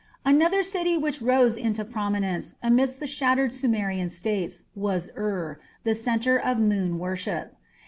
[0.25, 5.93] Another city which also rose into prominence, amidst the shattered Sumerian states, was Ur, the
[5.93, 7.55] centre of moon worship.